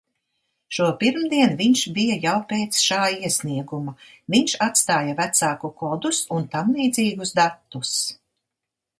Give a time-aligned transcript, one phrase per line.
[0.75, 3.93] Šopirmdien viņš bija jau pēc šā iesnieguma,
[4.35, 7.93] viņš atstāja vecāku kodus un tamlīdzīgus datus.